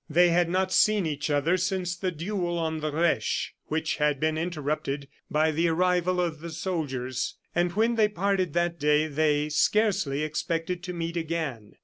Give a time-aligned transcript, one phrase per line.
[0.09, 4.35] They had not seen each other since the duel on the Reche, which had been
[4.35, 10.23] interrupted by the arrival of the soldiers; and when they parted that day they scarcely
[10.23, 11.73] expected to meet again.